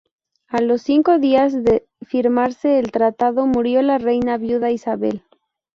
A 0.47 0.61
los 0.61 0.81
cinco 0.81 1.19
días 1.19 1.63
de 1.63 1.85
firmarse 2.03 2.79
el 2.79 2.91
tratado, 2.91 3.45
murió 3.45 3.83
la 3.83 3.99
reina 3.99 4.35
viuda 4.39 4.71
Isabel. 4.71 5.21